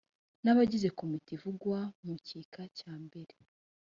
[0.43, 3.35] n abagize komite ivugwa mu gika cya mbere